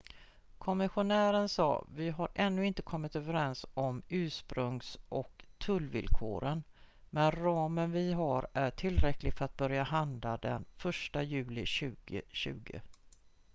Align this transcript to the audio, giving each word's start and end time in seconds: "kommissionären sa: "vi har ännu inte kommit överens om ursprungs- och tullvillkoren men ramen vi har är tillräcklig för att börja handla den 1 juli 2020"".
"kommissionären 0.57 1.49
sa: 1.49 1.85
"vi 1.95 2.09
har 2.09 2.29
ännu 2.35 2.67
inte 2.67 2.81
kommit 2.81 3.15
överens 3.15 3.65
om 3.73 4.01
ursprungs- 4.09 4.99
och 5.09 5.45
tullvillkoren 5.57 6.63
men 7.09 7.31
ramen 7.31 7.91
vi 7.91 8.13
har 8.13 8.47
är 8.53 8.71
tillräcklig 8.71 9.33
för 9.33 9.45
att 9.45 9.57
börja 9.57 9.83
handla 9.83 10.37
den 10.37 10.65
1 11.13 11.23
juli 11.27 11.63
2020"". 11.65 12.81